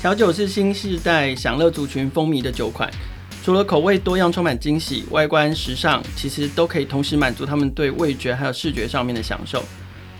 [0.00, 2.90] 调酒是新世代享乐族群风靡的酒款，
[3.44, 9.62] 除了口味多样、充满惊喜，外观时尚，其实都可以同时满足他们对味觉还有视觉上面的享受。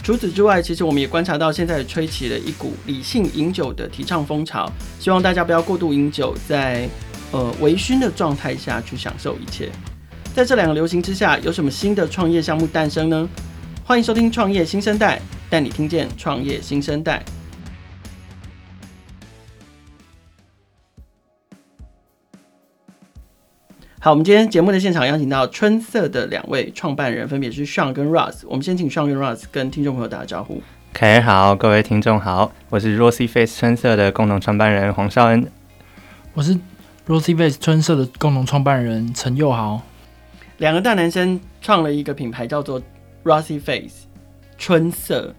[0.03, 6.86] 除此之外，其实我们也观察到，现在吹起了一股理性饮酒的提倡风潮，希望大家不要过度饮酒，在
[7.32, 9.70] 呃微醺的状态下去享受一切。
[10.34, 13.26] 在这两个流行之下，有什么新的创业项目诞生呢？
[13.82, 15.16] 欢迎收听《创业新生代》，
[15.48, 17.24] 带你听见创业新生代。
[24.03, 28.45] 好，我们今天节目的现场邀请到春色的两位创办人，分别是 Sean 跟 Ross。
[28.46, 30.63] 我们先请 Sean 跟 Ross 跟听众朋友打个招呼。
[30.91, 35.47] 凯儿好，各位听众好，我是 Rosy Face 春色的共同创办人黄绍恩。
[36.33, 36.58] 我是
[37.06, 39.83] Rosy Face 春色的共同创办人陈佑豪。
[40.56, 42.80] 两个大男生创了一个品牌，叫做
[43.22, 44.06] Rosy Face
[44.56, 45.34] 春色。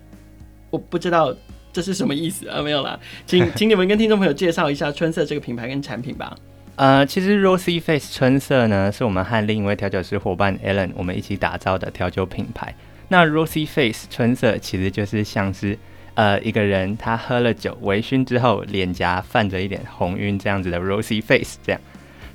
[0.69, 1.35] 我不知道
[1.73, 2.61] 这是什么意思啊？
[2.61, 6.37] 没有啦，请请你们跟听众朋友介绍一下春色这个品牌跟产品吧。
[6.81, 12.73] 呃，其实 Rosy Face 春色呢，是我们和另一位调酒师伙伴 Alan 我们一起打造的调酒品牌。
[13.07, 15.77] 那 Rosy Face 春色其实就是像是
[16.15, 21.79] 呃一个人他喝了酒微醺之后，脸颊泛着一点红晕这样子的 Rosy Face 这样。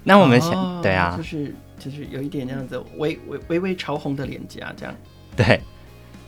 [0.05, 1.53] 那我们想，哦、对啊，就是。
[1.77, 4.95] 就是有一点那样子微微微微潮红的脸颊，这样。
[5.37, 5.61] 对，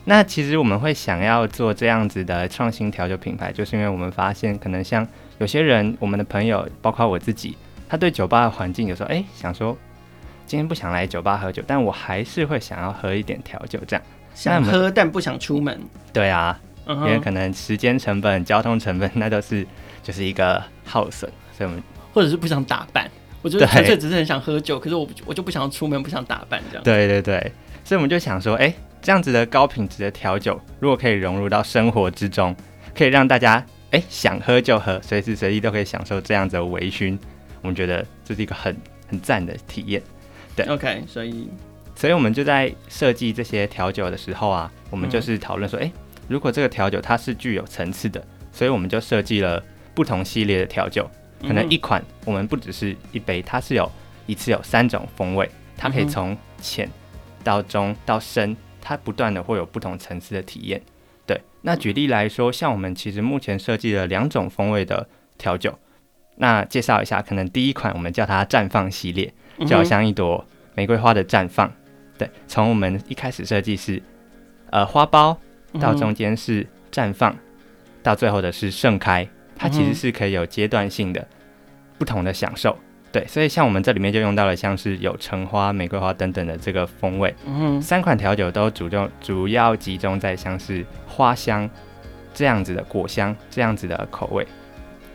[0.05, 7.57] 那其实我们会想要做这样子的创新调酒品牌，就是因为我们发现，可能像有些人，我们的朋友，包括我自己，
[7.89, 9.77] 他对酒吧的环境有时候，哎、欸，想说
[10.47, 14.05] 今天不想来酒吧喝酒，但我还是会想要喝一点调酒，这样。
[14.35, 15.81] 想喝但不想出门。
[16.13, 19.67] 对啊，嗯、因为可能时间成本、交通成本，那都是
[20.03, 23.11] 就是一个耗损，所以我们或者是不想打扮。
[23.43, 26.85] 我觉得纯粹只是很想喝酒，可是我我就不想出门，不想打扮这样。
[26.85, 27.53] 对对对，
[27.85, 32.55] 所以我们就想说，哎、欸，这样子的高品质的调酒，如果可以融入到生活之中，
[32.97, 37.19] 可以让大家哎、欸、想喝就喝，随时随地都可以享受这样子的微醺，
[37.63, 38.77] 我们觉得这是一个很
[39.09, 40.03] 很赞的体验。
[40.57, 41.49] 对，OK，所以
[41.95, 45.93] 所以我们就在设计这些调酒的时候啊，我们就是讨论说，哎、欸，
[46.29, 49.63] 如果这个调酒它是具有层次的，所以我们就设计了
[49.95, 51.09] 不同系列的调酒。
[51.41, 53.89] 可能一款我们不只是一杯，它是有
[54.27, 56.91] 一次有三种风味，它可以从浅
[57.45, 60.83] 到中到深，它不断的会有不同层次的体验。
[61.25, 65.79] 对，那举例来说，像我们其实目前设计了两种风味的调酒，
[66.39, 69.33] 那介绍一下，可能第一款我们叫它绽放系列，
[69.67, 70.45] 就好像一朵
[70.75, 71.71] 玫瑰花的绽放。
[72.17, 74.03] 对，从我们一开始设计是
[74.71, 75.37] 呃花苞，
[75.79, 77.37] 到中间是绽放，
[78.03, 79.29] 到最后的是盛开。
[79.61, 81.27] 它其实是可以有阶段性的
[81.99, 82.79] 不同的享受，
[83.11, 91.69] 对，所以像我们这里面就用到了像是有橙花、玫瑰花等等的这个风味，嗯，三款调酒都主重主要集中在像是花香
[92.33, 94.47] 这样子的果香这样子的口味，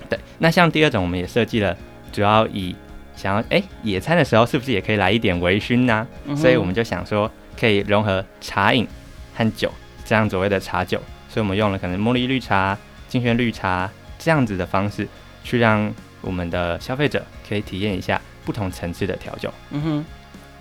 [0.09, 0.19] 对。
[0.39, 1.75] 那像第二种，我们也设计了，
[2.11, 2.75] 主要以
[3.15, 6.07] 想要哎、欸、野餐的时候是不是也可以来一点微醺呢？
[6.35, 8.87] 所以我们就想说可以融合茶饮
[9.35, 9.71] 和酒
[10.05, 10.97] 这样所谓的茶酒，
[11.29, 12.77] 所以我们用了可能茉莉绿茶、
[13.07, 13.89] 金萱绿茶。
[14.19, 15.05] 这样子的方式，
[15.43, 19.53] 去让我们的消费者可以体验一下不同层次的调酒。
[19.71, 20.05] 嗯哼，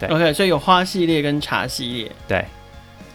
[0.00, 0.08] 对。
[0.08, 2.12] OK，所以有花系列跟茶系列。
[2.26, 2.44] 对。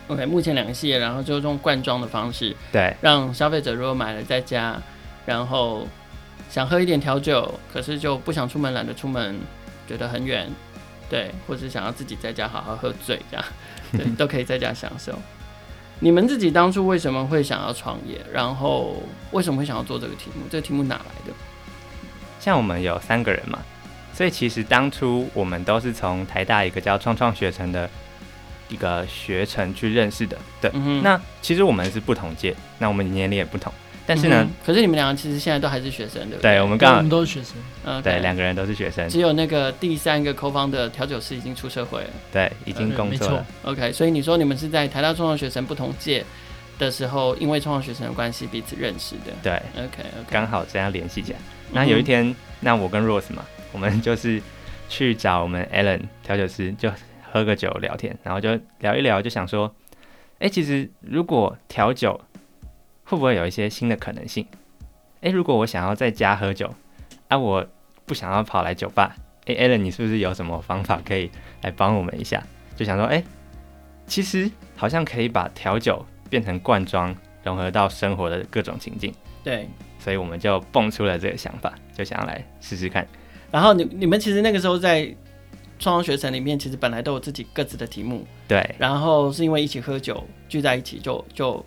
[0.08, 4.82] OK，目前两个系列，然后就用罐装的方式，对，让消费者如果买了在家，
[5.26, 5.86] 然后
[6.50, 9.40] 想喝一点调酒，可是就不想出门，懒得出门，
[9.88, 10.50] 觉得很远，
[11.09, 13.46] 对，或者想要自己在家好好喝醉，这样，
[13.91, 15.13] 对，都可以在家享受。
[16.00, 18.24] 你们自己当初为什么会想要创业？
[18.31, 20.46] 然后为什么会想要做这个题目？
[20.50, 21.34] 这个题目哪来的？
[22.40, 23.59] 像我们有三个人嘛，
[24.14, 27.90] 所以其实当初我们都是从台大一个叫创创学程的
[28.69, 30.38] 一个学程去认识的。
[30.62, 33.74] 对，嗯、那其实我们是不同届，那我们年龄也不同。
[34.07, 36.53] 但是呢、嗯，可是你们两个其实现在都还是学生，对不对？
[36.53, 39.07] 对，我们刚好我们都是学生，嗯，对，两个人都是学生。
[39.09, 43.46] 只有那个第三个 co-founder 的调酒师已经出社会了，对，已经工作了。
[43.63, 46.23] 嗯、OK，所以你说你们是在台大创创学生不同届
[46.79, 49.34] 的时候，因为创创学生的关系彼此认识的。
[49.44, 49.53] 对
[49.84, 51.40] ，OK，刚、okay、好这样联系起来。
[51.73, 53.43] 那有一天，那我跟 Rose 嘛，
[53.73, 54.41] 我们就是
[54.87, 56.90] 去找我们 Alan 调酒师，就
[57.29, 59.70] 喝个酒聊天，然后就聊一聊，就想说，
[60.40, 62.22] 哎、欸，其实如果调酒
[63.09, 64.46] 会不会有一些新的可能性？
[65.22, 66.70] 哎，如果我想要在家喝酒，
[67.30, 67.66] 啊，我
[68.06, 69.16] 不想要跑来酒吧，
[69.46, 71.32] 哎，Alan，你是不是有什么方法可以
[71.62, 72.44] 来帮我们一下？
[72.76, 73.24] 就想说，哎，
[74.06, 79.14] 其实好像可以把调酒变成罐装，融合到生活的各种情境。
[79.42, 83.08] 对，所以我们就蹦出了这个想法，就想要来试试看。
[83.50, 85.06] 然后你你们其实那个时候在
[85.80, 88.28] 创创学城里面，其实本来都有自己各自的题目。
[88.50, 88.76] 对。
[88.78, 91.66] 然后是因为一起喝酒聚在一起就，就就。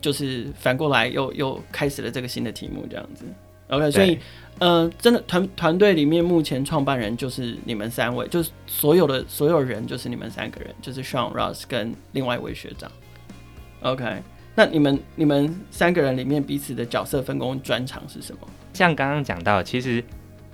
[0.00, 3.24] 就是反过来又又开始了这个新的题目，这样子。
[3.68, 4.18] OK，所以
[4.58, 12.90] 呃，真的团团队里面目前创办人就是你们三位，就是所有的所有人就是你们三个人，就是 Sean、Ross 跟另外一位学长。
[13.82, 14.22] OK，
[14.54, 18.40] 那你们你们三个人里面彼此的角色分工专长是什么？
[18.72, 20.02] 像刚刚讲到，其实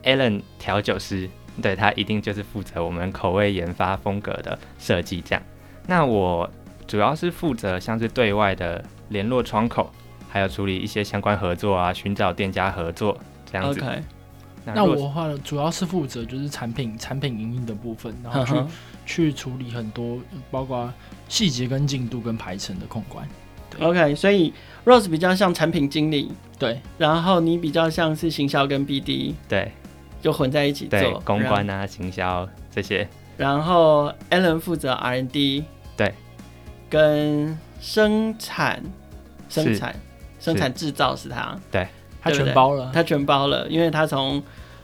[0.03, 1.31] Alan 调酒师，
[1.63, 5.43] 对，他一定就是负责我们口味研发风格的设计这样。
[5.87, 6.51] 那我
[6.87, 9.91] 主要是负责像是对外的联络窗口，
[10.29, 13.17] 还有处理一些相关合作啊，寻找店家合作
[13.51, 13.81] 这样子。
[13.81, 14.03] OK，
[14.67, 18.69] 那，那我的话主要是负责就是产品产品营运的部分，然后去、嗯、
[19.07, 20.19] 去处理很多
[20.51, 20.93] 包括
[21.29, 23.27] 细节跟进度跟排程的控管。
[23.81, 24.53] OK，所以
[24.85, 29.73] Rose 比较像产品经理，对，然后你比较像是行销跟 BD，对，
[30.21, 33.09] 就混在一起做对公关啊、行销这些。
[33.37, 35.65] 然后 Alan 负责 R&D，
[35.97, 36.15] 对，
[36.89, 38.81] 跟生产、
[39.63, 39.95] 生产、
[40.41, 41.87] 生产制造是他，对，
[42.21, 44.43] 他全包了，他全包了，因为他从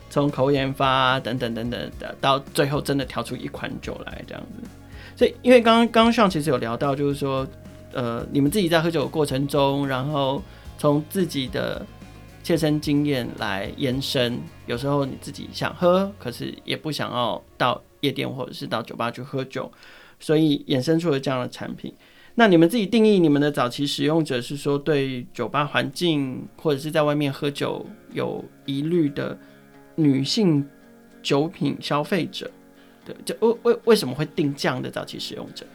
[0.09, 4.69] 从口研发等等等等的，到最后真的调出一款酒来这样子。
[5.15, 7.47] 所以，因为刚刚刚刚上其实有聊到，就是说。
[7.93, 10.41] 呃，你们自己在喝酒的过程中，然后
[10.77, 11.85] 从自己的
[12.41, 14.39] 切身经验来延伸。
[14.65, 19.69] 有时候你自己想喝，可是也不想要到夜店或者是到酒吧去喝酒，
[20.21, 21.93] 所以衍生出了这样的产品。
[22.35, 29.37] 那你们自己定义你们的早期使用者是说，对酒吧环境或者是在外面喝酒有疑虑的
[29.95, 30.67] 女性
[31.21, 32.49] 酒品消费者，
[33.05, 35.65] 对，就为为为什么会定这样的早期使用者？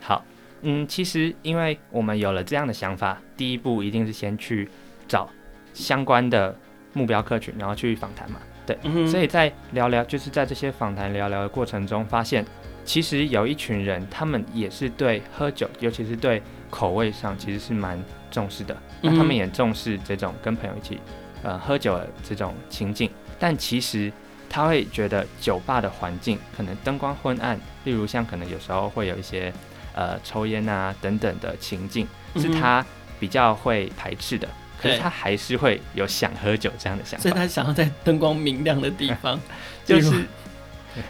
[0.00, 0.24] 好。
[0.64, 4.68] 嗯，其实因为我们有了这样的想法，第一步一定是先去
[5.08, 5.28] 找
[5.74, 6.56] 相关的
[6.92, 8.38] 目标客群，然后去访谈嘛。
[8.66, 12.44] 对，嗯、所以在聊聊，就是在这些访谈聊聊的过程中，发现
[12.84, 18.76] 其实有一群人，他们也是对喝酒，尤其是对口味上，其实是蛮重视的。
[19.00, 20.98] 那他们也重视这种跟朋友一起
[21.42, 24.12] 呃喝酒的这种情境，但其实
[24.48, 29.52] 他会觉得酒吧的环境可能灯光昏暗，例如像可能有时候会有一些。
[29.94, 32.82] 呃，抽烟啊等等的情境是他
[33.20, 39.40] 比较会排斥的，嗯、可是他还是会有想喝酒这样的想法，所以他想要在灯光明亮的地方，
[39.86, 40.10] 就是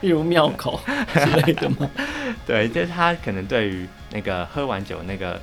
[0.00, 0.80] 例如庙口
[1.14, 1.90] 之类的吗？
[2.46, 5.40] 对，就是他可能对于那个喝完酒那个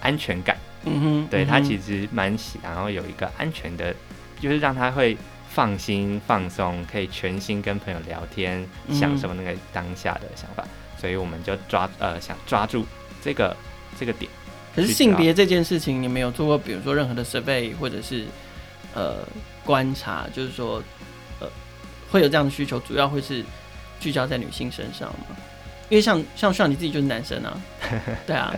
[0.00, 3.94] 安全感，嗯哼，对他其实蛮喜，然后有一个安全的，
[4.38, 5.16] 就是让他会
[5.48, 10.62] 放心放松，可以全心跟朋友聊天，嗯、享受那个当下的想法。
[10.98, 12.86] 所以我们就抓呃想抓住
[13.22, 13.54] 这个
[13.98, 14.30] 这个点。
[14.76, 18.26] 可是性别这件事情，你没有做过，比如说任何的 survey 或者是
[18.94, 19.26] 呃
[19.64, 20.82] 观察，就是说
[21.40, 21.48] 呃
[22.10, 23.42] 会有这样的需求，主要会是
[23.98, 25.34] 聚焦在女性身上吗？
[25.88, 27.60] 因为像像像你自己就是男生啊，
[28.26, 28.54] 对啊，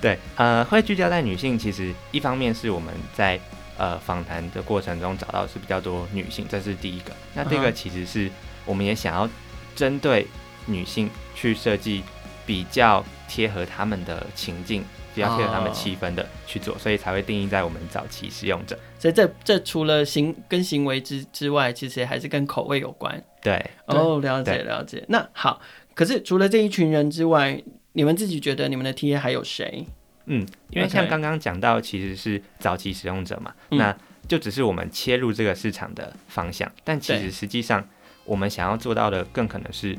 [0.00, 3.38] 对，呃会聚焦在女性，其实一方面是我们在
[3.78, 7.12] 呃访谈的过程中找到是比较多女性，这是第一个。
[7.32, 8.30] 那这个其实是
[8.66, 9.28] 我们也想要
[9.76, 10.26] 针对。
[10.66, 12.02] 女性去设计
[12.46, 14.82] 比较贴合他们的情境，
[15.14, 18.78] 比较贴合他们气氛的去做，所以才会定义在我们早期使用者。
[18.98, 23.22] 所以这这除了行跟行为之之外，其实还是跟口味有关。
[23.40, 25.04] 对，哦，了解了解。
[25.08, 25.60] 那好，
[25.94, 27.62] 可是除了这一群人之外，
[27.92, 29.86] 你们自己觉得你们的 TA 还有谁？
[30.26, 33.96] 嗯，因为像刚刚讲到，其实是早期使用者嘛，那
[34.26, 37.86] 就只是我们切入这个市场的方向，但其实实际上
[38.24, 39.98] 我们想要做到的更可能是。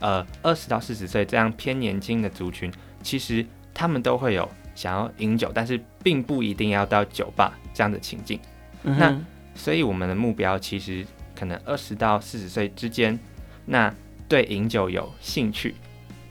[0.00, 2.70] 呃，二十到四十岁这样偏年轻的族群，
[3.02, 8.40] 其实他们都会有想要饮酒，但是并不一定要到酒吧这样的情境。
[8.84, 9.20] 嗯、那
[9.54, 11.04] 所以我们的目标其实
[11.38, 13.18] 可能二十到四十岁之间，
[13.66, 13.92] 那
[14.28, 15.74] 对饮酒有兴趣，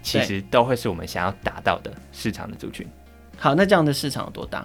[0.01, 2.87] 其实都会是我们想要达到的市场的族群。
[3.37, 4.63] 好，那这样的市场有多大？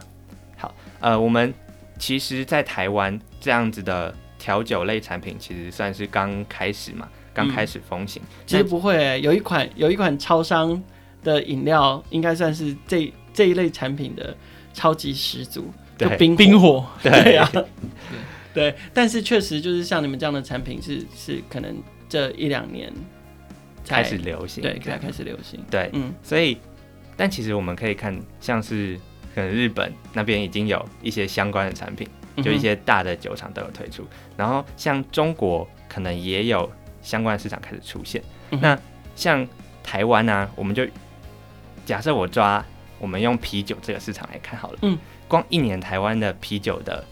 [0.57, 1.53] 好，呃，我们
[1.99, 7.09] 其实，在台湾这样子的调酒类产品，其实算是刚开始嘛。
[7.35, 10.83] 刚开始风行，其实不会、欸，有一款有一款超商
[11.23, 14.37] 的饮料，应该算是这这一类产品的
[14.73, 17.51] 超级始祖，就冰冰火， 对呀，
[18.55, 21.07] 对，但是确实就是像你们这样的产品是，是
[21.37, 21.77] 是可能
[22.09, 22.93] 这一两年
[23.85, 26.59] 才开始流行，对，才开始流行，对，嗯，所以，
[27.17, 28.99] 但其实我们可以看，像是
[29.35, 32.09] 可能日本那边已经有一些相关的产品，
[32.43, 36.71] 就一些大的酒厂都有推出，嗯、然后像中国可能也有。
[37.01, 38.21] 相关的市场开始出现，
[38.51, 38.79] 嗯、那
[39.15, 39.47] 像
[39.83, 40.85] 台湾呢、啊，我们就
[41.89, 42.63] 假设我抓
[42.99, 47.03] 我们用啤酒这个市场来看好了，嗯，光一年台湾的啤酒的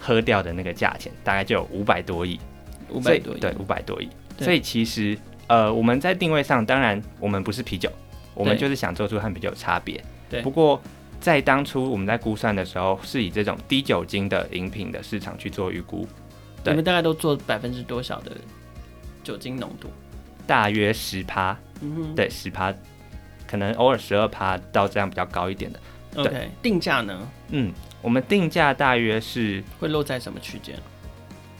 [0.00, 2.40] 喝掉的那个价钱大概就有五百多亿，
[2.88, 4.08] 五百多亿，对，五百多亿。
[4.38, 7.92] 所以其实呃，我们在定位上，当然我们不是啤酒，
[8.32, 10.02] 我们就是想做出和啤酒有差别。
[10.30, 10.80] 对，不过
[11.20, 16.08] 在当初我们在估算的时候，是以这种低酒精的饮品的市场去做预估。
[16.64, 18.32] 你们大概都做百分之多少的
[19.22, 19.90] 酒精浓度？
[20.46, 22.74] 大约十趴，嗯哼，对，十趴，
[23.52, 25.78] 可能偶尔十二趴到这样比较高一点的。
[26.16, 27.28] OK，定价呢？
[27.50, 30.74] 嗯，我们定价大约是会落在什么区间？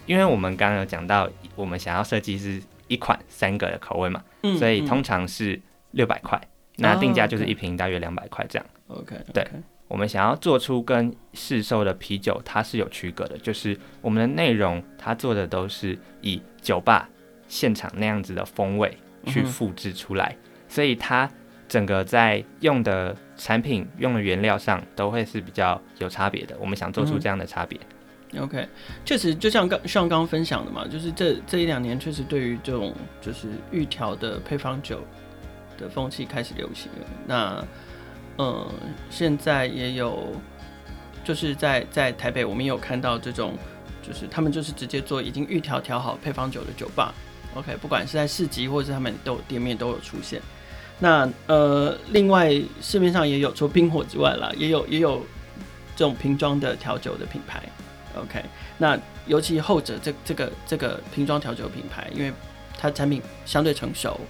[0.06, 6.40] 因为我们刚刚有讲到，我们想要设计是一款三个的口味嘛，嗯、所以通常是六百块，
[6.76, 8.66] 那定价就是一瓶大约两百块这样。
[8.86, 9.46] OK，对，
[9.86, 17.06] 我们想要做出跟市售的啤酒它是有区隔的，就是我们的内容它做的都是以酒吧
[17.48, 18.96] 现场那样子的风味
[19.26, 21.30] 去复制出来，嗯、所以它
[21.72, 26.54] 整个在用的产品用的原料上都会是比较有差别的。
[26.60, 27.80] 我们想做出这样的差别。
[28.38, 28.68] OK，
[29.06, 35.00] 确实就像刚像刚刚分享的嘛，就是这这一两年确实对于这种就是预调的配方酒
[35.78, 37.06] 的风气开始流行了。
[37.26, 37.64] 那
[38.36, 38.70] 呃，
[39.08, 40.30] 现在也有
[41.24, 43.54] 就是在在台北，我们也有看到这种，
[44.02, 47.14] 就是他们就是直接做已经预调调好配方酒的酒吧。
[47.54, 50.38] OK，不管是在市集或者是他们都有店面都有出现。
[51.02, 55.26] 那呃，另外市面上也有除冰火之外啦，也有也有
[55.96, 57.60] 这种瓶装的调酒的品牌。
[58.14, 58.40] OK，
[58.78, 62.32] 那尤其后者这这个这个瓶装调酒品牌，因为
[62.78, 64.20] 它产品相对成熟，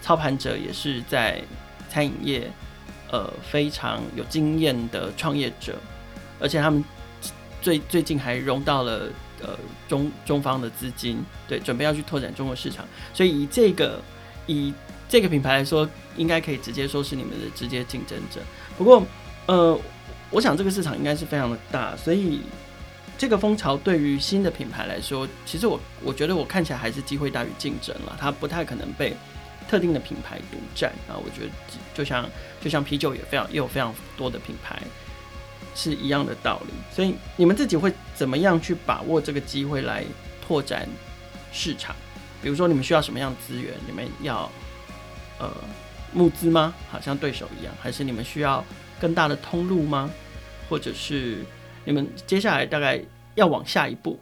[0.00, 1.42] 操盘者也是在
[1.88, 2.48] 餐饮业
[3.10, 5.74] 呃非常有经验的创业者，
[6.38, 6.84] 而且他们
[7.60, 9.08] 最最近还融到了
[9.42, 9.58] 呃
[9.88, 11.18] 中中方的资金，
[11.48, 14.00] 对，准备要去拓展中国市场，所以以这个
[14.46, 14.72] 以
[15.08, 18.40] 这个品牌来说，应该可以直接说是你们的直接竞争者。
[18.76, 19.02] 不过
[19.46, 19.78] 呃，
[20.30, 22.40] 我想这个市场应该是非常的大，所以。
[23.18, 29.14] 这个风潮对于新的品牌来说，其实我我觉得我看起来还是机会大于竞争了，它不太可能被
[29.68, 31.12] 特定的品牌独占啊。
[31.22, 31.52] 我觉得
[31.92, 32.26] 就像
[32.62, 34.82] 就像啤酒也非常也有非常多的品牌
[35.74, 36.72] 是一样的道理。
[36.90, 40.02] 所以你们自己会怎么样去把握这个机会来
[40.40, 40.88] 拓展
[41.52, 41.94] 市场？
[42.42, 43.74] 比如说你们需要什么样的资源？
[43.86, 44.50] 你们要
[45.38, 45.54] 呃
[46.12, 46.74] 募资吗？
[46.90, 48.64] 好像对手一样，还是你们需要
[49.00, 50.10] 更大的通路吗？
[50.68, 51.44] 或者是？
[51.86, 53.02] 你们接下来大概
[53.36, 54.20] 要往下一步，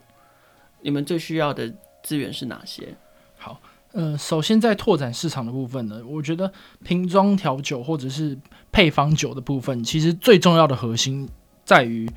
[0.81, 1.69] 你们最需要的
[2.05, 2.95] 资源是哪些？
[3.37, 6.53] 好，呃，首先在拓展市场的部分呢，我觉得
[6.85, 8.39] 瓶装调酒或者是
[8.71, 11.29] 配方酒的部分，其实最重要的核心
[11.65, 12.09] 在于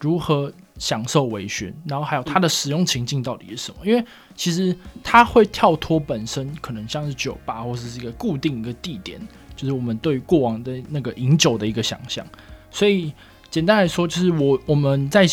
[0.00, 3.78] 如何享受微醺，然后还有它的使用情境到底是什么？
[3.84, 9.20] 因为其实它会跳脱本身可能像是酒吧或者是一个固定一个地点，
[9.56, 12.26] 就是我们对过往的那个饮酒的一个想象，
[12.70, 13.12] 所以。
[13.50, 15.26] 简单来说，就是我我们在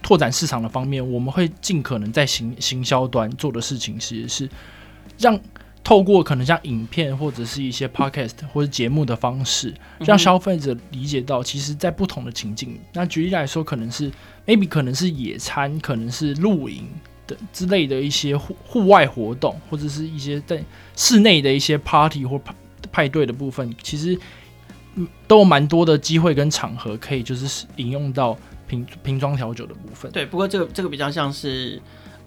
[0.00, 4.50] 拓展市场的方面，我们会尽可能在行行销端做的事情，其实是
[5.18, 5.38] 让
[5.90, 14.08] 透过可能像影片或者是一些 podcast 或者节目的方式，让消费者理解到，其实，在不同的情境，那举例来说，可能是
[14.46, 16.86] maybe 可能是野餐，可能是露营
[17.26, 20.62] 的之类的一些户户外活动，或者是一些在
[20.94, 22.54] 室内的一些 party 或派
[22.92, 24.16] 派对的部分，其实。
[25.26, 30.10] 都有蛮多的机会跟场合可以就是引用到瓶瓶装调酒的部分。
[30.10, 31.80] 对，不过这个这个比较像是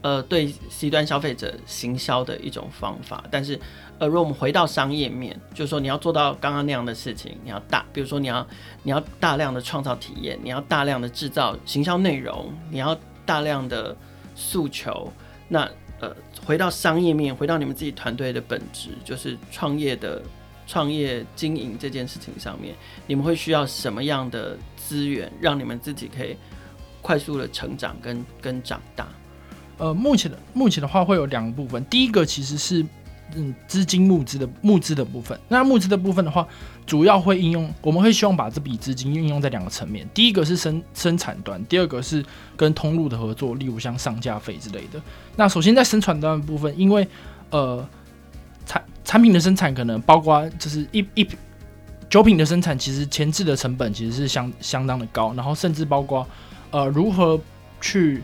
[0.03, 3.23] 呃对 C 端消费者行销的一种方法。
[3.31, 3.59] 但是
[3.97, 8.45] 呃，如果我们回到商业面，就是说你要做到刚刚那样的事情，你要大，比如说你要
[8.83, 12.95] 你要大量的创造体验，你要大量的制造行销内容，你要
[13.25, 13.95] 大量的
[14.35, 15.11] 诉求。
[15.47, 15.67] 那
[15.99, 20.21] 呃，回到商业面，回到你们自己团队的本质，就是创业的。
[20.65, 22.73] 创业经营这件事情上面，
[23.05, 26.37] 你们会需要什么样的资源，让你们自己可以
[27.01, 29.05] 快速的成长跟跟长大？
[29.83, 32.85] 呃，目前的目前的话会有两个部分，第一个其实是
[33.35, 35.37] 嗯资金募资的募资的部分。
[35.49, 36.47] 那募资的部分的话，
[36.85, 42.23] 主要会应用，我们会希望把这笔资金运用在两个层面，第一个是生生产端，第二个是
[42.55, 45.01] 跟通路的合作，例如像上架费之类的。
[45.35, 47.05] 那首先在生产端的部分，因为
[47.49, 47.85] 呃。
[48.65, 51.27] 产产品的生产可能包括就是一一
[52.09, 56.25] 酒品的生产，其实前置的成本其实是相相当的高，然后甚至包括
[56.71, 57.37] 呃如何
[57.81, 58.23] 去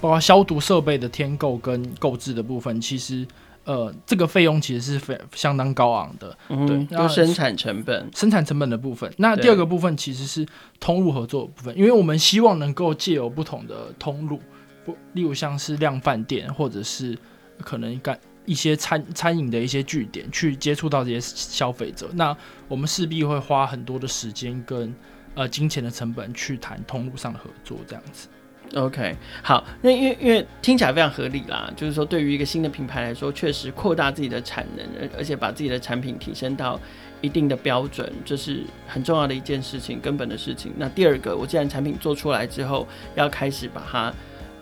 [0.00, 3.26] 包括消毒设备的添购跟购置的部分，其实
[3.64, 6.36] 呃这个费用其实是非相当高昂的。
[6.48, 9.12] 嗯、对，就生产成本，生产成本的部分。
[9.18, 10.46] 那第二个部分其实是
[10.80, 14.40] 通路合作的部分，因为我们希望能够借由不同的通路，
[14.84, 17.18] 不例如像是量贩店或者是
[17.60, 18.18] 可能干。
[18.46, 22.34] 一些餐餐饮的一些据点去接触到这些消费者，那
[22.66, 24.90] 我们势必会花很多的时间跟
[25.34, 28.26] 呃金钱的成本去谈通路上的合作，这样子。
[28.74, 36.78] OK，好，那因为因为听起来非常合理啦，就是说对于一个新的品牌来说，确实扩大自己的产能，而而且把自己的产品提升到
[37.20, 40.72] 一定的标准，这是很重要的一件事情，根本的事情。
[40.76, 44.12] 那第二个，我既然产品做出来之后，要开始把它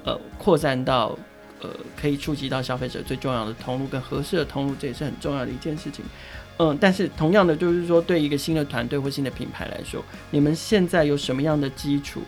[0.04, 1.18] 呃扩散到。
[1.62, 6.04] 呃可以触及到消费者最重要的通路跟合适的通路，这也是很重要的一件事情。
[6.58, 12.20] 嗯，但是同样的，就是说对一个新的团队或新的品牌来说，你们现在有什么样的基础？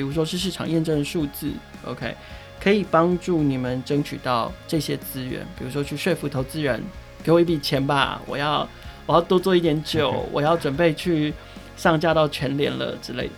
[0.00, 1.52] 比如说是市场验证的数字
[1.84, 2.16] ，OK，
[2.58, 5.46] 可以帮助你们争取到这些资源。
[5.58, 6.82] 比如说去说服投资人，
[7.22, 8.66] 给我一笔钱吧，我要
[9.04, 11.34] 我要多做一点酒，我要准备去
[11.76, 13.32] 上架到全联了之类的。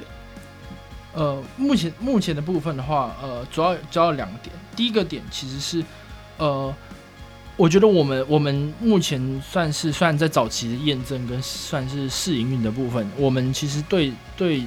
[1.15, 4.55] 呃，目前目前的部分的话，呃，主要主要两个点。
[4.77, 5.85] 第一个点其实是，
[6.39, 6.73] 呃。
[7.55, 14.63] 我觉得我们我们目前算是算在早期的验证跟算是试营运的部分，我们其实对对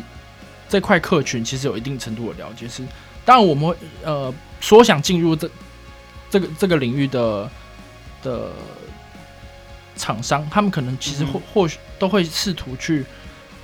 [0.75, 2.67] 这块客群其实有一定程度的了解。
[2.67, 2.83] 是
[3.23, 5.49] 当然我们呃所想进入这
[6.29, 7.49] 这个这个领域的
[8.21, 8.51] 的
[9.95, 13.05] 厂商，他们可能其实或或许都会试图去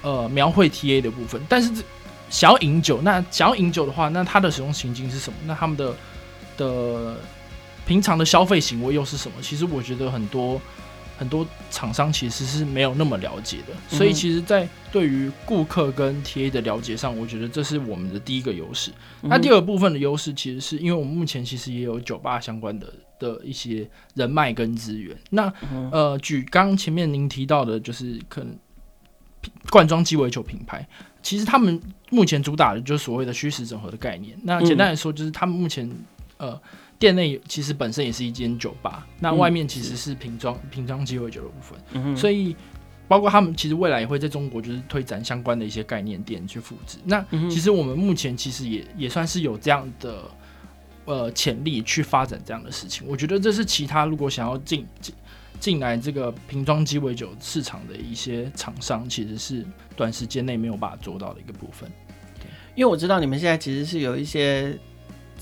[0.01, 1.83] 呃描绘 TA 的部分，但是
[2.29, 5.37] 想要饮酒，那想要饮酒的话，那它的使用情境是什么？
[5.45, 5.93] 那他们的
[6.55, 7.17] 的。
[7.83, 9.41] 平常的消费行为又是什么？
[9.41, 10.61] 其实我觉得很多
[11.21, 18.89] 很多厂商其实是没有那么了解的，所以其实，在对于顾客跟 TA 的了解上，我觉得这是我们的第一个优势。
[19.21, 25.15] 那第二部分的优势，其实是因为我们目前其实也有酒吧相关的的一些人脉跟资源。
[25.29, 25.53] 那
[25.91, 28.57] 呃，举刚前面您提到的，就是可能
[29.69, 30.83] 罐装鸡尾酒品牌，
[31.21, 34.35] 其实他们目前主打的就是所谓的虚实整合的概念。
[34.41, 35.87] 那简单来说，就是他们目前
[36.37, 36.59] 呃。
[37.01, 42.55] 店内其实本身也是一间酒吧，那外面其实是瓶装瓶装鸡尾酒的部分，嗯，所以
[43.07, 46.99] 包括他们其实未来也会在中国就是推展相关的一些概念店去复制。
[47.03, 50.21] 那其实我们目前其实也也算是有这样的
[51.05, 53.07] 呃潜力去发展这样的事情。
[53.07, 55.15] 我觉得这是其他如果想要进进
[55.59, 59.65] 进来这个瓶装鸡尾酒市场的一些厂商，其实是
[59.95, 61.91] 短时间内没有办法做到的一个部分。
[62.75, 64.77] 因为我知道你们现在其实是有一些。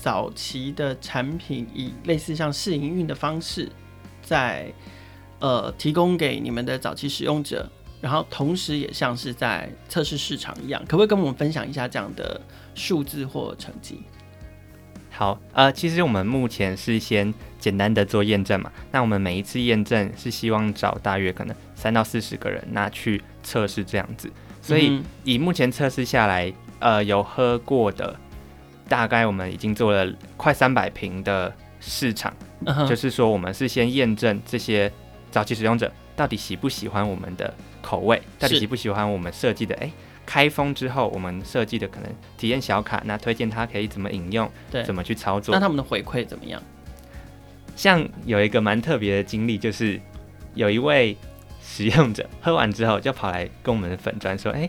[0.02, 3.70] 早期的产品以类似像试营运的方式
[4.22, 4.72] 在，在
[5.40, 7.70] 呃提供给你们的早期使用者，
[8.00, 12.40] 然后同时也像是在测试市场一样，可不可以跟我们分享一下这样的
[12.74, 14.00] 数字或成绩？
[15.10, 24.30] 好，呃，其实我们目前是先简单的做验证嘛，那我们每一次验证是希望找大约可能三到四十个人，那去测试这样子，
[24.62, 28.18] 所以以目前测试下来，呃，有喝过的。
[28.90, 32.88] 大概我们已经做了快三百平的市场，uh -huh.
[32.88, 34.90] 就是说我们是先验证这些
[35.30, 39.76] 早期使用者到底喜不喜欢我们的口味，到底喜不喜欢我们设计的。
[39.76, 39.88] 哎，
[40.26, 45.54] 开封之后我们设计的可能体验小卡，那推荐他可以怎么饮用，对，怎么去操作。
[45.54, 46.60] 那他们的回馈怎么样？
[47.76, 50.00] 像有一个蛮特别的经历，就是
[50.54, 51.16] 有一位
[51.62, 54.68] 使用者喝完之后就跑来跟我们的粉砖说：“哎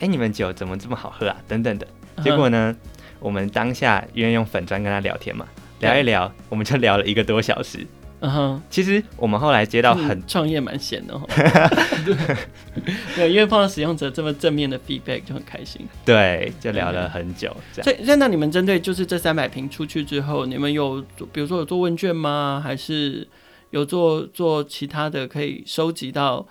[0.00, 1.86] 哎，你们酒怎么这么好喝啊？”等等的。
[2.24, 2.99] 结果呢？Uh.
[3.20, 5.46] 我们当下因为用粉砖跟他聊天嘛，
[5.78, 7.86] 聊一聊，我们就聊了一个多小时。
[8.22, 11.26] 嗯哼，其实我们后来接到很创业蛮闲的哦。
[13.16, 15.86] 对，因为碰到使用者这么正面的 feedback 就很开心。
[16.04, 17.56] 对，就聊了很久。
[17.72, 17.84] 这样。
[17.84, 21.02] 所以，现在你们针对就是这三百瓶出去之后，你们有
[21.32, 22.60] 比如说有做问卷吗？
[22.62, 23.26] 还是
[23.70, 26.46] 有做做其他的可以收集到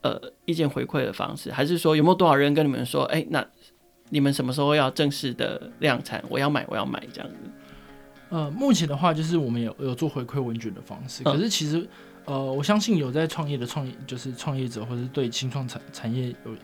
[0.00, 1.52] 呃意见回馈的方式？
[1.52, 3.46] 还是说有没有多少人跟你们说，哎、欸，那？
[4.08, 6.22] 你们什么时候要正式的量产？
[6.28, 7.36] 我要买，我要买这样子。
[8.28, 11.88] 呃，目前的话就是我们有有做回馈问卷的方式，可是其实
[12.24, 16.56] 呃，我相信有在创业的创业就是创业者，或者是对新创产产业有。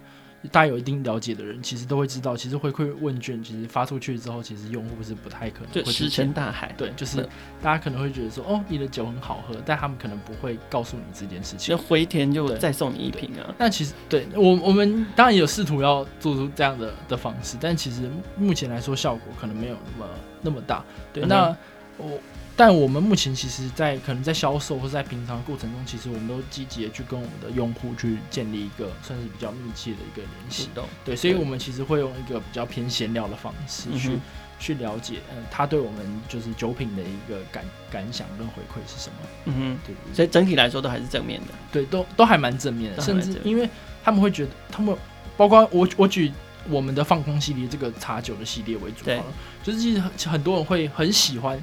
[0.51, 6.75] 大家有一定了解的人，其实都会知道，其实回馈问卷其实发出去之后，其实用户是不太可能会石沉大海。
[6.77, 7.29] 对，就是
[7.63, 11.77] 大家可能会觉得说，哦，你的酒很好喝，但他们可能不会告诉你这件事情。
[11.77, 13.55] 那回填就再送你一瓶啊。
[13.57, 20.11] 那其实对我我们当然也有试图要做出这样的的方式，但其实目前来说效果可能没有那么
[20.43, 20.85] 那么大。
[21.13, 21.57] 对，嗯、那
[21.99, 22.19] 我。
[22.65, 30.69] 但我们目前其实，在可能在销售或者在平常的过程中，其实我们都积极的去跟我们的用户去建立一个算是比较密切的一个联系。
[31.05, 34.21] 对，所以我们其实会用一个比较偏闲聊的方式去、嗯、
[34.61, 39.17] 去了解，嗯，他对我们就是酒品的一个感感想跟回馈是什么。
[39.47, 41.49] 嗯哼，对，所以整体来说都还是正面的。
[41.73, 43.69] 对，都都还蛮正面的，甚至因为
[44.05, 44.97] 他们会觉得，他们
[45.37, 46.31] 包括我，我举
[46.71, 49.21] 我们的放空系列这个茶酒的系列为主，对，
[49.65, 51.61] 就是其实很多人会很喜欢。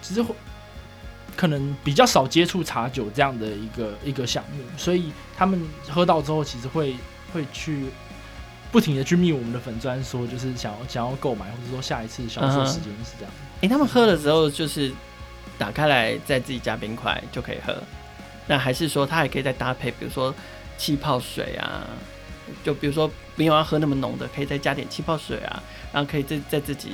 [0.00, 0.34] 其实会
[1.36, 6.96] 可能比较少接触茶酒这样的一个一个项目，所以他们喝到之后，其实会
[7.32, 7.86] 会去
[8.72, 13.32] 不停的去密我们的粉砖，说就是想要想要购买，或者说下一次销售时间是这样。
[13.60, 14.92] 哎、他们喝的时候就是
[15.56, 17.76] 打开来再自己加冰块就可以喝，
[18.46, 20.34] 那还是说他还可以再搭配，比如说
[20.76, 21.86] 气泡水啊，
[22.64, 26.92] 就比如说没有要喝那么浓的，可以再加点气泡水啊，然后可以再再自己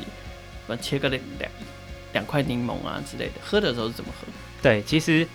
[0.80, 1.50] 切个两两
[2.14, 2.24] 两。
[2.24, 4.26] 块柠檬啊之类的，喝的时候是怎么喝？
[4.62, 5.28] 对，其实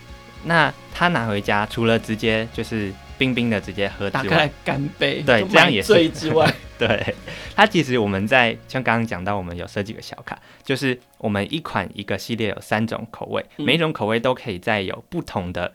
[0.44, 7.16] 那他拿回家，除了直接就是冰冰的直接喝之外，打开来干杯，对，这样也是之外， 对，
[7.56, 15.72] 它其实我们在像刚刚讲到，我们有设计个小卡，就是我们一款一个系列有三种口味，嗯、每一种口味都可以再有不同的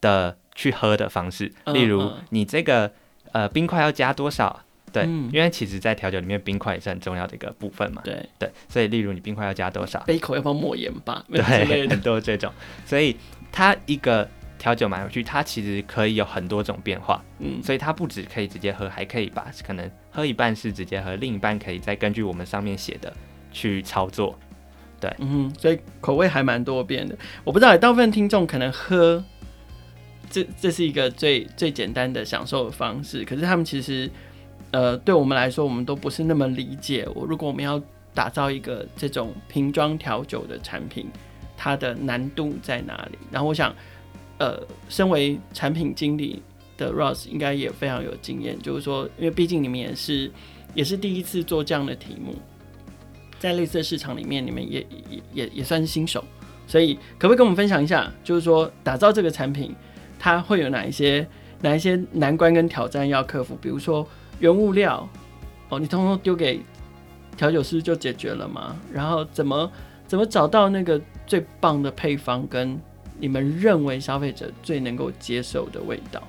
[0.00, 2.92] 的去喝的方式，例如你这个
[3.32, 4.62] 呃冰块要加多少？
[4.92, 8.02] 对，嗯、因为其实，在调酒里面，冰块也是很重要的一个部分嘛。
[8.04, 10.00] 对对，所以例如你冰块要加多少？
[10.00, 11.24] 杯口要不要抹盐巴？
[11.30, 12.52] 对，很多这种。
[12.84, 13.16] 所以
[13.52, 17.24] 它一个调酒买回去，它其实可以有很多种变化。
[17.38, 23.12] 嗯，所以它不止可以直接喝，还可以把可能喝一半是直接喝，另一半可以再根据我们上面写的
[23.52, 24.36] 去操作。
[24.98, 27.16] 对，嗯，所以口味还蛮多变的。
[27.44, 29.24] 我不知道，大部分听众可能喝，
[30.28, 34.10] 这这是一个最最简单的享受的方式，可是他们其实。
[34.72, 37.06] 呃，对我们来说，我们都不是那么理解。
[37.14, 37.82] 我如果我们要
[38.14, 41.08] 打造一个这种瓶装调酒的产品，
[41.56, 43.18] 它的难度在哪里？
[43.32, 43.74] 然后我想，
[44.38, 46.40] 呃，身为产品经理
[46.78, 50.30] 的 Ross 应该也非常有经验，就是说，因为毕竟你们也是
[50.72, 52.36] 也是第一次做这样的题目，
[53.40, 56.24] 在类似的市场里面，你们也也也也算是新手，
[56.68, 59.74] 所以可不可以跟我们分享一下，就是说打造这个产品，
[60.16, 61.26] 它会有哪一些
[61.60, 63.58] 哪一些难关跟挑战要克服？
[63.60, 64.06] 比如说。
[64.40, 65.08] 原物料，
[65.68, 66.60] 哦，你通通丢给
[67.36, 68.76] 调酒师就解决了吗？
[68.92, 69.70] 然后怎么
[70.06, 72.78] 怎么找到那个最棒的配方，跟
[73.18, 76.22] 你们认为消费者最能够接受的味道？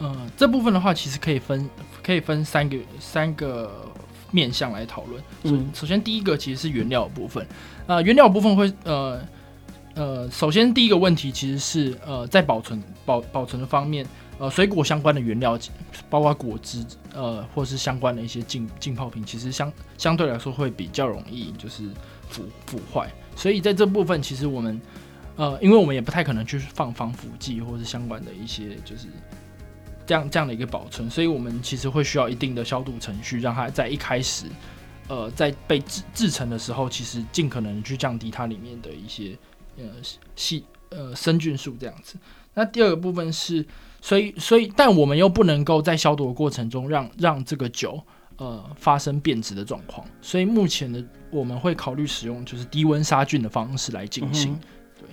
[0.00, 1.68] 嗯，这部分的话，其实可以分
[2.02, 3.70] 可以分三个三个
[4.30, 5.22] 面向来讨论。
[5.44, 7.44] 嗯，首先第一个其实是原料的部分。
[7.86, 9.20] 啊、呃，原料部分会呃
[9.94, 14.04] 呃，首先第一个问题其实是呃在保存保保存的方面。
[14.38, 15.56] 呃，水果相关的原料，
[16.10, 21.88] 包括果汁，呃，或是相关的一些浸浸泡品，其实相相对来说会比较容易就是
[22.28, 23.08] 腐腐坏。
[23.36, 24.80] 所以在这部分，其实我们，
[25.36, 29.06] 呃，因为我们也不太可能去放防腐剂或是相关的一些就是
[30.04, 34.46] 这样这样的一个保存，所以我们其实会需要一定的消毒程序，让它在一开始，
[35.08, 39.38] 呃，在被制制成的时候，其实尽可能去降低它里面的一些
[39.76, 39.84] 呃
[40.34, 42.16] 细呃生菌数这样子。
[42.54, 43.64] 那第二个部分是。
[44.04, 48.02] 所以，所以，但我们又不能够在消毒的过程中让让这个酒
[48.36, 50.04] 呃发生变质的状况。
[50.20, 54.54] 所以目前的我们会考虑使用就是低温杀菌的方式来进行。
[54.54, 54.60] 嗯、
[55.02, 55.08] 对，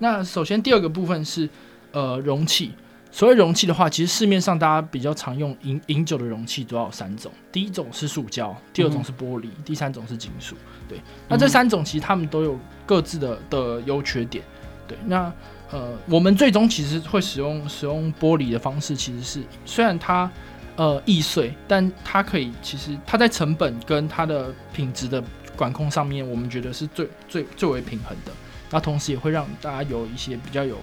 [0.00, 1.48] 那首先第二个部分是
[1.92, 2.72] 呃容器。
[3.12, 10.56] 所谓容器的话，其实市面上大家比较常用饮饮酒的容器主要有三种：第一种是塑胶，第二种是玻璃，嗯、第三种是金属。
[10.88, 14.44] 对，那这三种其实它们都有各自的的优缺点。
[14.88, 15.32] 对，那。
[15.72, 20.30] 呃，我们最终其实会使用使用玻璃的方式，其实是虽然它
[20.76, 25.24] 呃易碎，但它可以其实它在成本跟它的品质的
[25.56, 28.32] 管控上面，我们觉得是最最最为平衡的。
[28.70, 30.76] 那同时也会让大家有一些比较有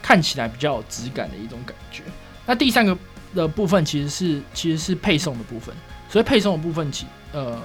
[0.00, 2.02] 看起来比较有质感的一种感觉。
[2.46, 2.96] 那第三个
[3.34, 5.74] 的部分其实是其实是配送的部分，
[6.08, 7.60] 所以配送的部分其呃。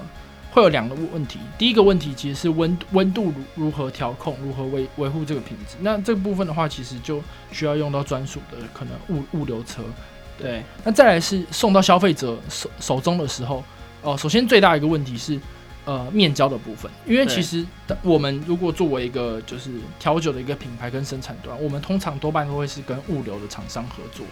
[0.54, 5.76] 会有两个问题，第一个问题其实是温温度如如何调控，如何维维护这个品质。
[5.82, 7.20] 那这个部分的话，其实就
[7.52, 9.82] 需要用到专属的可能物物流车。
[10.38, 13.58] 对，那再来是送到消费者手手中的时候，
[14.04, 15.40] 哦、呃，首先最大一个问题是，
[15.86, 17.66] 呃，面交的部分，因为其实
[18.04, 24.24] 我们如果作为一个就是调酒的一个品牌跟生产端，我们通常多半都会是跟物流的厂商合作。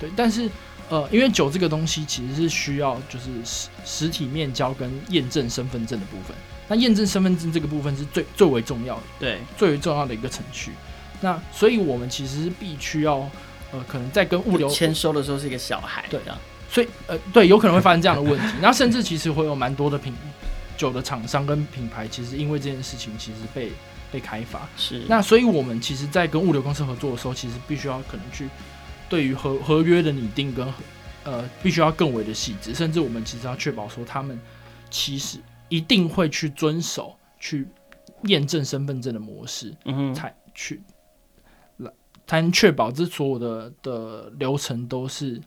[0.00, 0.50] 对，但是。
[0.90, 6.36] 呃，因为酒这个东西其实是需要就是实实体面交跟验证身份证的部分。
[6.66, 10.72] 那验证身份证这个部分是最最为重要的，对，最为重要的一个程序。
[11.20, 13.18] 那所以我们其实是必须要，
[13.70, 16.36] 呃，可能在跟物流签收的时候是一个小孩，对啊，
[16.68, 18.56] 所以呃，对，有可能会发生这样的问题。
[18.60, 20.12] 那甚至其实会有蛮多的品
[20.76, 23.70] 酒的厂商跟品牌，其实因为这件事情其实被
[24.10, 24.68] 被开发。
[24.76, 25.04] 是。
[25.08, 28.48] 那所以我们其实，在跟物流公司合作的时候，其实必须要可能去。
[29.10, 30.66] 对于合合约的拟定跟
[31.22, 34.40] 呃，必须要更为的细致，甚至我们其实要确保说他们
[34.88, 37.68] 其实一定会去遵守去
[38.22, 40.80] 验证身份证的模式，嗯哼，才去
[41.76, 41.92] 来
[42.26, 45.38] 才能确保这所有的的流程都是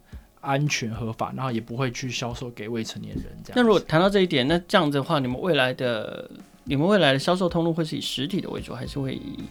[0.41, 3.53] 安全合法，然后也不会去销售给未成年人这样。
[3.55, 6.29] 那如果谈到这一点，那这样子的话，你们未来的
[6.65, 9.45] 你们未来的销售通路会是以实体的为主，还是会以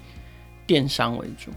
[0.66, 1.50] 电商为主？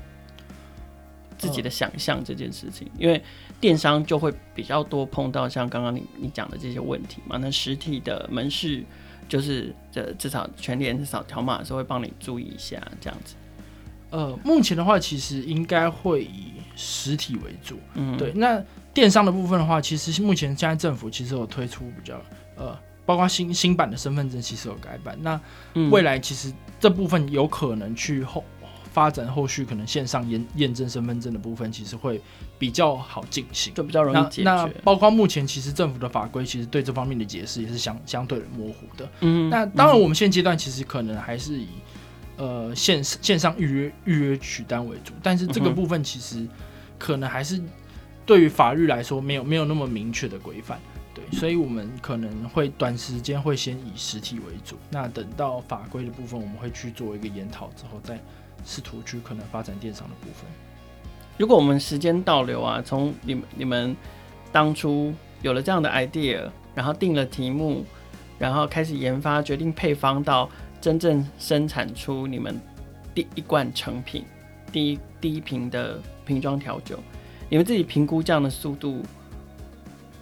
[1.46, 3.22] 自己的想象这件事情，因为
[3.62, 7.38] 电商就会比较多碰到像刚刚你你讲的这些问题嘛。
[7.38, 8.84] 那实体的门市
[9.30, 13.36] 就是这至少全联至少条码的时候会帮你注意一下这样子。
[14.10, 17.78] 呃，目前的话其实应该会以实体为主。
[17.94, 18.32] 嗯，对。
[18.34, 22.20] 那电商的部分的话，其实目前现在政府其实有推出比较
[22.56, 25.18] 呃包括新新版的身份证其实有改版。
[25.22, 25.40] 那
[25.92, 28.44] 未来其实这部分有可能去后
[28.96, 32.22] 发展后续可能线上验验证身份证的部分，其实会
[32.58, 34.44] 比较好进行，就比较容易解决。
[34.44, 39.10] 那包括目前其实政府的法规其实对这方面的解释也是相相对的模糊的。
[39.20, 41.68] 嗯，那当然我们现阶段其实可能还是以
[42.38, 46.48] 呃线线上预约预约取单为主，但是这个部分其实
[46.98, 47.62] 可能还是
[48.26, 50.80] 对于法律来说没有没有那么明确的规范。
[51.14, 58.20] 对，所以我们可能会短时间会先以实体为主，那等到法规的部分，我们会去做一个研讨之后，再
[58.66, 60.50] 试图去可能发展电商的部分。
[61.38, 63.96] 如果我们时间倒流啊，从你们你们
[64.52, 67.86] 当初有了这样的 idea，然后定了题目，
[68.40, 70.50] 然后开始研发，决定配方，到
[70.82, 72.60] 真正生产出你们
[73.14, 74.26] 第一罐成品，
[74.72, 77.00] 第一第一瓶的瓶装调酒，
[77.50, 79.02] 你们自己评估这样的速度？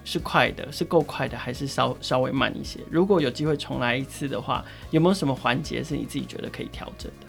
[0.06, 2.82] 是快的，是够快的，还是稍稍微慢一些？
[2.92, 7.28] 如果有机会重来一次的话，有没有什么环节是你自己觉得可以调整的？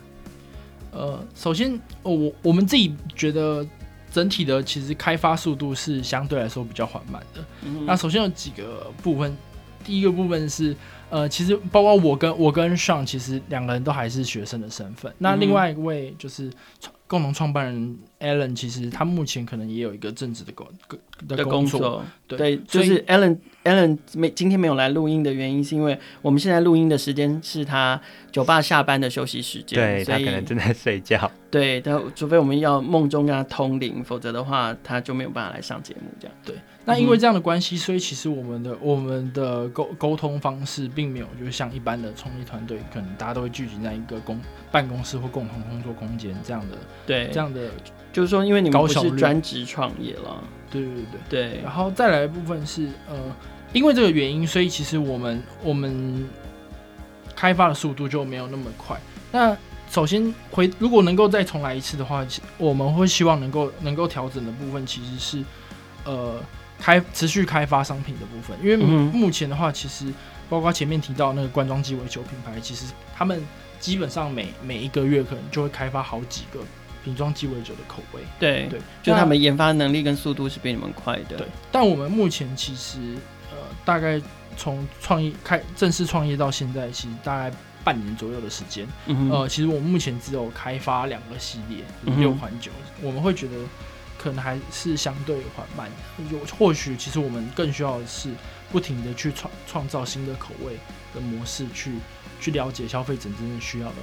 [0.94, 3.66] 呃，首先，我我们自己觉得
[4.10, 7.44] 整体的其实开发速度是相对来说比较缓慢的。
[7.64, 9.36] 嗯、那首先有几个部分，
[9.84, 10.74] 第一个部分是，
[11.10, 15.12] 呃，其实包括我跟我跟 Sean，其实两个人都还是学生的身份。
[15.18, 16.50] 那另外一位就是。
[17.06, 20.66] 共同创办人 Alan 其实他目前可能也有一个正职的工
[21.28, 28.00] 的工作，对，对就是 Allen Allen 没今天没有来录音的原因，是因为我们现在录音的时间是他
[28.32, 36.56] 酒吧下班的休息时间，对，他可能正在睡觉，对，他除非我们要梦中跟他通灵，否则的话他就没有办法来上节目，这样对。
[36.86, 44.38] 那因为这样的关系，所以其实我们的我们的沟沟通方式并没有，就是像一般的创意团队，可能大家都会聚集在一个公
[44.70, 46.76] 办公室或共同工作空间这样的。
[47.06, 47.70] 对，这样的
[48.14, 50.42] 就是说，因为你们不是专职创业了。
[50.70, 51.60] 对对对对。
[51.62, 53.14] 然后再来的部分是，呃，
[53.74, 56.26] 因为这个原因，所以其实我们我们
[57.36, 58.98] 开发的速度就没有那么快。
[59.30, 59.54] 那
[59.90, 65.44] 首先回，如果能够再重来一次的话，我们会希望能够能够调整的部分，其实是，
[66.04, 66.40] 呃。
[66.76, 70.12] 开持续开发商品的部分，因为目前的话，其实
[70.50, 73.40] 包括前面提到那个罐装鸡尾酒品牌，其实他们
[73.78, 76.58] 基本上每每一个月可能就会开发好几个
[77.04, 78.22] 瓶装鸡尾酒的口味。
[78.40, 81.36] 对对，就他们研发能力跟速度是比你们快的。
[81.36, 82.98] 对，但我们目前其实
[83.52, 84.20] 呃，大概
[84.56, 88.88] 从创业开正式创业到现在，其实大概半年左右的时间。
[89.06, 91.84] 嗯、呃，其实我们目前只有开发两个系列，
[92.16, 93.54] 六款酒，我们会觉得。
[94.16, 95.90] 可能还是相对缓慢，
[96.32, 98.30] 有或许其实我们更需要的是
[98.72, 100.78] 不停的去创创造新的口味
[101.12, 101.92] 的模式，去
[102.40, 103.94] 去了解消费者真正需要的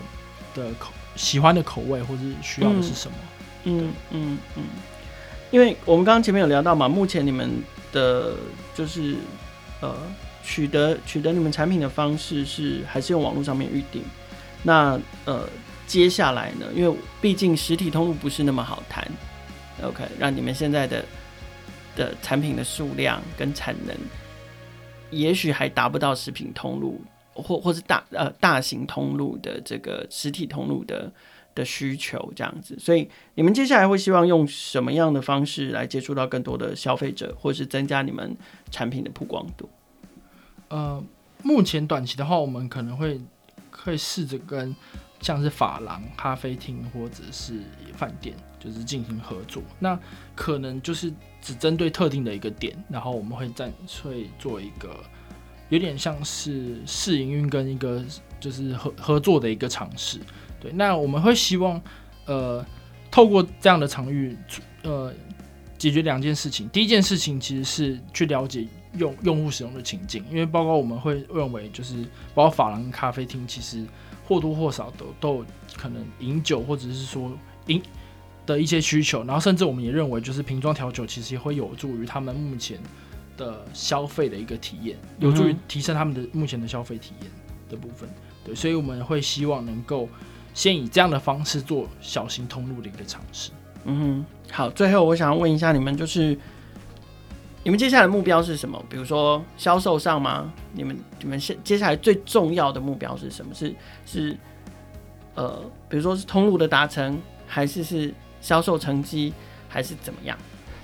[0.53, 3.17] 的口喜欢的口味，或是需要的是什么。
[3.63, 4.63] 嗯嗯嗯，
[5.52, 8.36] 因为我们刚刚前面有聊到嘛，目前你们的
[8.74, 9.15] 就是
[9.82, 9.95] 呃
[10.43, 14.04] 取得取得你们产品的方式是还是用网络上面预定。
[14.63, 15.47] 那呃
[15.86, 19.06] 接下来呢，因为毕竟实体通路不是那么好谈。
[19.84, 21.04] OK，让你们现在的
[21.95, 23.95] 的产品的数量跟产能，
[25.10, 27.02] 也许还达不到食品通路
[27.41, 31.12] 或或是大呃大型通路的这个实体通路的
[31.56, 38.36] 的需求这样子，所以你们接下来会希望用什么样的方式来接触到更多的消费者，或是增加你们
[38.69, 39.69] 产品的曝光度？
[40.69, 41.04] 呃，
[41.43, 43.19] 目前短期的话，我们可能会
[43.71, 44.75] 会试着跟
[45.19, 47.62] 像是发廊、咖啡厅或者是
[47.95, 48.36] 饭店。
[48.62, 49.99] 就是进行合作，那
[50.36, 53.73] 可能就是只针对特定的一个点，然后我们会再
[54.04, 55.04] 会做一个
[55.71, 58.03] 有点像是试营运跟一个
[58.39, 60.19] 就是合合作的一个尝试。
[60.60, 61.81] 对，那我们会希望
[62.27, 62.63] 呃
[63.10, 64.38] 透过这样的场域
[64.84, 65.12] 呃
[65.79, 66.69] 解决两件事情。
[66.69, 72.03] 第一件事情其实是去了解用用户使用的情境，因为包括我们会认为就是
[72.36, 73.84] 包括发廊、咖啡厅，其实
[74.27, 77.31] 或多或少都都有可能饮酒或者是说
[77.65, 77.81] 饮。
[78.43, 82.75] 的一些需求，然后甚至我们也认为，就是瓶装调酒其实也会有助于他们目前
[83.41, 87.32] 的消费的一个体验，有助于提升他们的目前的消费体验
[87.69, 88.08] 的部分。
[88.45, 90.08] 对，所以我们会希望能够
[90.54, 93.51] 先以这样的方式做小型通路的一个尝试。
[93.86, 96.38] 嗯哼，好，最后我想要问一下你们，就是
[97.63, 98.82] 你们接下来的目标是什么？
[98.88, 100.54] 比如说销售上吗？
[100.73, 103.54] 你们你们现接下来最重要的目标是什么？
[103.54, 103.75] 是
[104.06, 104.38] 是
[105.36, 108.13] 呃，比如说是通路的达成，还是是？
[108.43, 109.32] 销售成绩
[109.69, 110.36] 还是怎么样？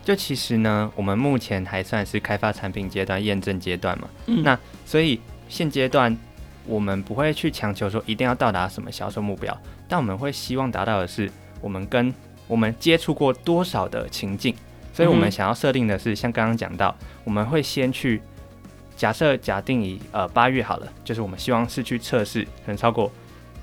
[0.07, 4.07] 就其实呢，我们目前还算是开发产品阶段、验证阶段嘛。
[4.27, 4.41] 嗯。
[4.41, 6.15] 那所以现阶段
[6.65, 12.13] 我们不会去强求说一定要到达什么销售目标，但我们会希望达到的是我们跟
[12.47, 14.55] 我们接触过多少的情境。
[14.93, 18.21] 所以我们想要设定的是，像刚刚讲到，我们会先去
[18.95, 23.11] 假设假定以呃八月好了，就是我们希望是去测试可能超过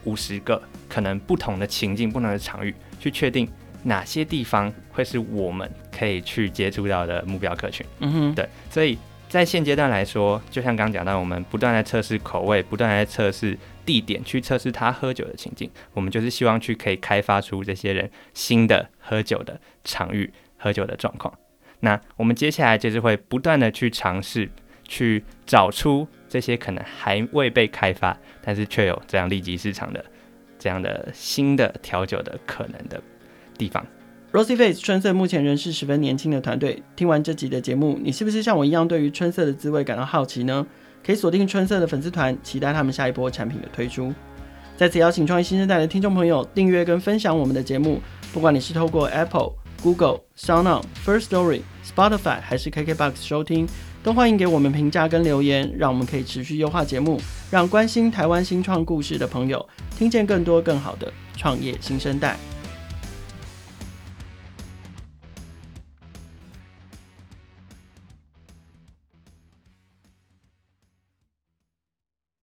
[0.04, 3.48] 五十个可能不同的情境、不同的场域，去确定
[3.82, 7.86] 哪些地方会是我们可以去接触到的目标客群。
[8.00, 15.70] 嗯哼，对，所以在现阶段来说，就像刚刚讲到，我们不断在测试口味，不断在测试地点，去测试他喝酒的情境。
[15.92, 21.32] 我们就是希望去可以开发出这些人新的喝酒的场域、喝酒的状况。
[21.80, 24.48] 那我们接下来就是会不断的去尝试，
[24.86, 30.04] 去找出这些可能还未被开发，但是却有这样利基市场的
[30.58, 33.02] 这样的新的调酒的可能的
[33.58, 33.84] 地方。
[34.34, 36.82] Rosy Face 春色目前仍是十分年轻的团队。
[36.96, 40.66] 听完这集的节目，你是不是像我一样对于春色的滋味感到好奇呢？
[41.06, 44.12] 可以锁定春色的粉丝团，期待他们下一波产品的推出。
[44.76, 48.00] 再次邀请创业新生代的听众朋友订阅跟分享我们的节目，
[48.32, 51.60] 不管你是透过 Apple、Google、SoundOn、First Story。
[51.84, 53.68] Spotify 还是 KKBOX 收听，
[54.02, 57.20] 都欢迎给我们评价跟留言，让我们可以持续优化节目，
[57.52, 59.64] 让关心台湾新创故事的朋友
[59.96, 62.36] 听见更多更好的创业新生代。